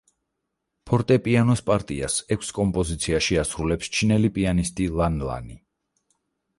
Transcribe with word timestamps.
ფორტეპიანოს 0.91 1.61
პარტიას 1.67 2.17
ექვს 2.37 2.51
კომპოზიციაში 2.61 3.41
ასრულებს 3.45 3.95
ჩინელი 3.99 4.35
პიანისტი 4.41 4.93
ლან 4.99 5.25
ლანი. 5.31 5.65